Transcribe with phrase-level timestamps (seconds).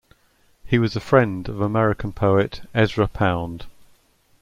[0.65, 3.65] He was a friend of American poet Ezra Pound.